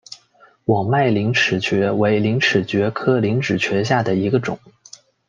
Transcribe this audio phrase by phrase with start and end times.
[0.65, 4.57] 网脉陵齿蕨为陵齿蕨科陵齿蕨属下的一个种。